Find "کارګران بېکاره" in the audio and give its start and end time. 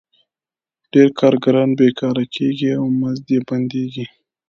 1.19-2.23